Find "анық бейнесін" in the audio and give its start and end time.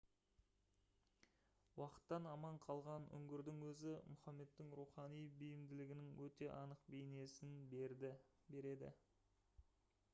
6.61-7.53